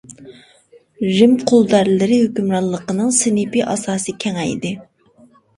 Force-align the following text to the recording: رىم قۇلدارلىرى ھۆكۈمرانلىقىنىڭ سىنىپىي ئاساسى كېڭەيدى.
رىم 1.17 1.35
قۇلدارلىرى 1.51 2.17
ھۆكۈمرانلىقىنىڭ 2.21 3.13
سىنىپىي 3.19 3.67
ئاساسى 3.75 4.17
كېڭەيدى. 4.25 4.73